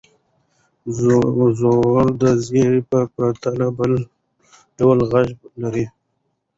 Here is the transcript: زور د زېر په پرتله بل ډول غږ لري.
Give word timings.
زور 1.59 2.07
د 2.21 2.23
زېر 2.47 2.73
په 2.89 2.99
پرتله 3.15 3.67
بل 3.77 3.93
ډول 4.77 4.99
غږ 5.11 5.29
لري. 5.61 5.85